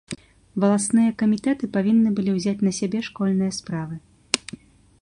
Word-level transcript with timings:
Валасныя 0.61 1.11
камітэты 1.21 1.69
павінны 1.75 2.09
былі 2.21 2.31
ўзяць 2.39 2.57
на 2.69 2.75
сябе 2.79 2.99
школьныя 3.11 3.51
справы. 3.61 3.95